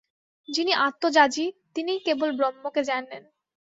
[0.49, 1.45] যিনি আত্মযাজী,
[1.75, 3.23] তিনিই কেবল ব্রহ্মকে জানেন।